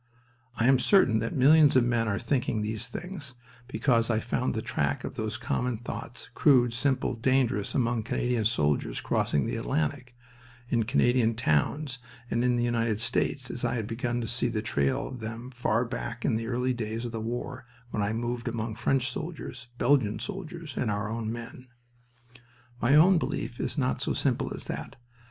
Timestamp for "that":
1.19-1.35, 24.65-24.95